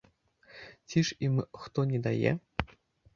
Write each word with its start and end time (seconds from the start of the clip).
Ці 0.87 1.03
ж 1.09 1.17
ім 1.27 1.35
хто 1.65 1.83
не 1.91 1.99
дае? 2.09 2.31